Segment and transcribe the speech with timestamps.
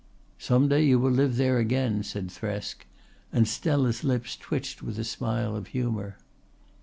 [0.39, 2.87] "Some day you will live there again," said Thresk,
[3.31, 6.17] and Stella's lips twitched with a smile of humour.